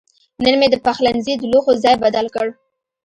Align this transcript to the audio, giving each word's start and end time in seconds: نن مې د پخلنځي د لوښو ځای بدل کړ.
نن 0.43 0.53
مې 0.59 0.67
د 0.71 0.75
پخلنځي 0.85 1.33
د 1.37 1.43
لوښو 1.51 1.73
ځای 1.83 1.95
بدل 2.03 2.25
کړ. 2.35 2.47